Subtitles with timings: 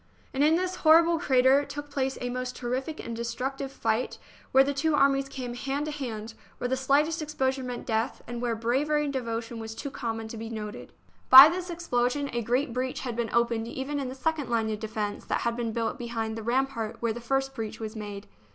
[0.33, 4.17] And in this horrible crater took place a most terrific and destructive fight,
[4.51, 8.41] where the two armies came hand to hand, where the slightest exposure meant death, and
[8.41, 10.91] where bravery and devotion were too common to be noted.
[11.29, 11.83] By this THE BOOK OF FAMOUS
[12.13, 15.25] SIEGES explosion a great breach had been opened even in the second line of defence
[15.25, 18.25] that had been built be hind the rampart where the first breach was made.